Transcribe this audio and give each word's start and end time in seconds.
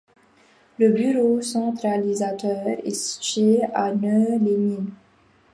Le 0.79 0.89
bureau 0.89 1.43
centralisateur 1.43 2.67
est 2.83 2.89
situé 2.95 3.61
à 3.71 3.93
Nœux-les-Mines. 3.93 4.89